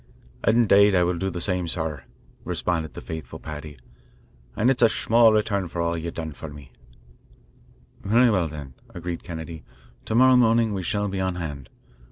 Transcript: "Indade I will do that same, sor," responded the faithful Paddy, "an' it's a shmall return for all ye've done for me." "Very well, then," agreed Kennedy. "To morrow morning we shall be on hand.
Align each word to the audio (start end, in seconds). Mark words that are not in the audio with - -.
"Indade 0.47 0.95
I 0.95 1.03
will 1.03 1.19
do 1.19 1.29
that 1.29 1.41
same, 1.41 1.67
sor," 1.67 2.05
responded 2.43 2.93
the 2.93 3.01
faithful 3.01 3.37
Paddy, 3.37 3.77
"an' 4.55 4.71
it's 4.71 4.81
a 4.81 4.89
shmall 4.89 5.31
return 5.31 5.67
for 5.67 5.79
all 5.79 5.95
ye've 5.95 6.15
done 6.15 6.31
for 6.31 6.49
me." 6.49 6.71
"Very 8.01 8.31
well, 8.31 8.47
then," 8.47 8.73
agreed 8.95 9.21
Kennedy. 9.23 9.63
"To 10.05 10.15
morrow 10.15 10.35
morning 10.37 10.73
we 10.73 10.81
shall 10.81 11.07
be 11.07 11.19
on 11.19 11.35
hand. 11.35 11.69